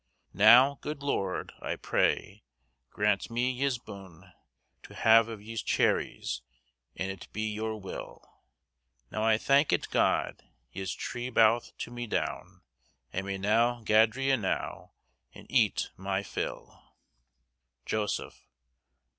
_Now, 0.35 0.79
good 0.81 1.03
Lord, 1.03 1.53
I 1.61 1.75
pray 1.75 2.41
the, 2.89 2.95
graunt 2.95 3.29
me 3.29 3.51
yis 3.51 3.77
boun, 3.77 4.33
To 4.81 4.95
have 4.95 5.27
of 5.27 5.43
yese 5.43 5.61
cheries, 5.61 6.41
and 6.95 7.11
it 7.11 7.27
be 7.31 7.53
yor 7.53 7.79
wylle, 7.79 8.27
Now 9.11 9.21
I 9.23 9.37
thank 9.37 9.71
it 9.71 9.91
God, 9.91 10.41
yis 10.71 10.91
tre 10.93 11.29
bowyth 11.29 11.77
to 11.77 11.91
me 11.91 12.07
down, 12.07 12.63
I 13.13 13.21
may 13.21 13.37
now 13.37 13.83
gadery 13.83 14.29
anowe 14.31 14.89
and 15.35 15.47
etyn 15.51 15.89
my 15.97 16.23
fylle. 16.23 16.95
_Joseph. 17.85 18.39